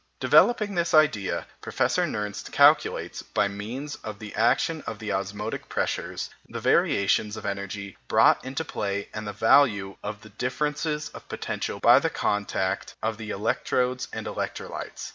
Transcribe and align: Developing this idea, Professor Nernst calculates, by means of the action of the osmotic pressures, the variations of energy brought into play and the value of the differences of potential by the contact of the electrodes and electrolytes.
Developing 0.19 0.73
this 0.73 0.95
idea, 0.95 1.45
Professor 1.61 2.07
Nernst 2.07 2.51
calculates, 2.51 3.21
by 3.21 3.47
means 3.47 3.97
of 3.97 4.17
the 4.17 4.33
action 4.33 4.81
of 4.87 4.97
the 4.97 5.11
osmotic 5.13 5.69
pressures, 5.69 6.31
the 6.49 6.59
variations 6.59 7.37
of 7.37 7.45
energy 7.45 7.95
brought 8.07 8.43
into 8.43 8.65
play 8.65 9.09
and 9.13 9.27
the 9.27 9.31
value 9.31 9.97
of 10.01 10.21
the 10.21 10.29
differences 10.29 11.09
of 11.09 11.29
potential 11.29 11.79
by 11.79 11.99
the 11.99 12.09
contact 12.09 12.95
of 13.03 13.17
the 13.17 13.29
electrodes 13.29 14.07
and 14.11 14.25
electrolytes. 14.25 15.09